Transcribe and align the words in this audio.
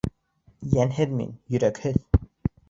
Йәнһеҙ 0.75 1.13
мин, 1.19 1.29
йөрәкһеҙ! 1.57 2.01